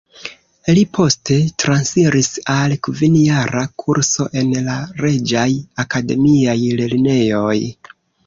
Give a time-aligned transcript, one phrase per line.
[0.77, 5.45] Li poste transiris al kvin-jara kurso en la Reĝaj
[5.85, 7.57] Akademiaj Lernejoj.